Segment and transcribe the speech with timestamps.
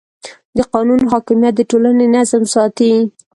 [0.57, 2.93] د قانون حاکمیت د ټولنې نظم ساتي.